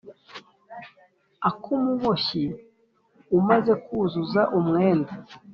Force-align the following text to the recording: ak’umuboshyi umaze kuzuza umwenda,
ak’umuboshyi 1.49 2.43
umaze 3.37 3.73
kuzuza 3.85 4.41
umwenda, 4.59 5.13